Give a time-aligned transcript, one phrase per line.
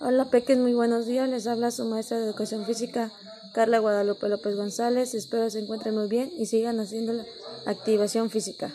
[0.00, 1.28] Hola Peques, muy buenos días.
[1.28, 3.10] Les habla su maestra de educación física,
[3.52, 5.12] Carla Guadalupe López González.
[5.12, 7.24] Espero se encuentren muy bien y sigan haciendo la
[7.66, 8.72] activación física.